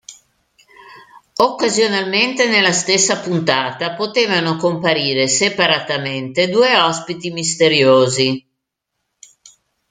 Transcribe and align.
Occasionalmente, 1.35 2.47
nella 2.49 2.71
stessa 2.71 3.19
puntata 3.19 3.93
potevano 3.93 4.55
comparire 4.55 5.27
separatamente 5.27 6.49
due 6.49 6.75
ospiti 6.75 7.29
misteriosi. 7.29 8.47